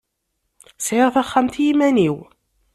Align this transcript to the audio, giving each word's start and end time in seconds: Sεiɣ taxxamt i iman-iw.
Sεiɣ 0.85 1.07
taxxamt 1.13 1.55
i 1.61 1.63
iman-iw. 1.71 2.15